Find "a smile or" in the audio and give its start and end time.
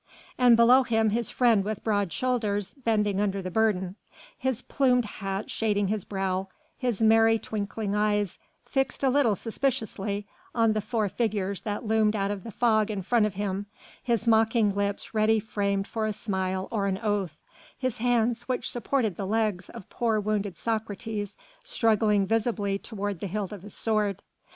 16.07-16.87